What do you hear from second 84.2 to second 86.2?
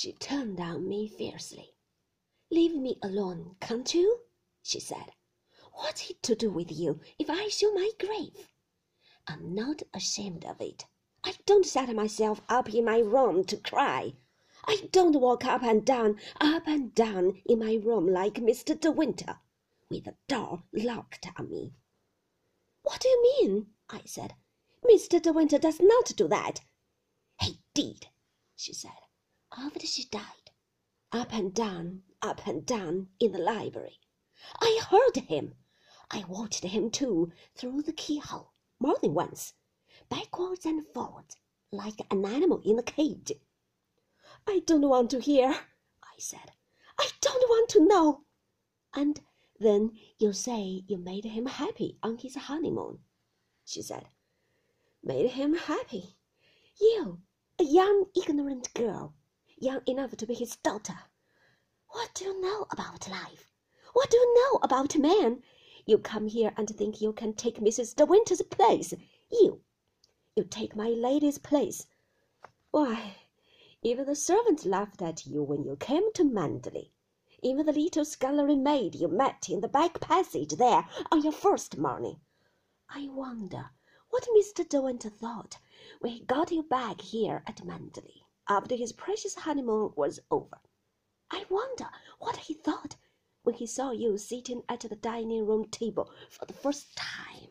Mr. De Winter thought when he